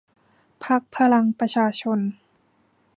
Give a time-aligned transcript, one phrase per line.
[0.63, 1.99] พรรคพลังประชาชน